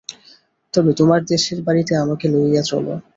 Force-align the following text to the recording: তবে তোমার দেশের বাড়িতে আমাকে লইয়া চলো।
তবে 0.73 0.91
তোমার 0.93 1.21
দেশের 1.25 1.59
বাড়িতে 1.61 1.93
আমাকে 2.03 2.25
লইয়া 2.33 2.63
চলো। 2.63 2.93